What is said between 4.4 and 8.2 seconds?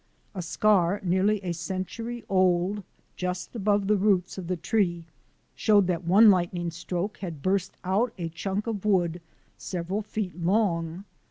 the tree showed that one lightning stroke had burst out